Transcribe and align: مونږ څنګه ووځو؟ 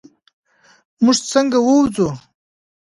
مونږ 1.03 1.19
څنګه 1.31 1.57
ووځو؟ 1.61 2.09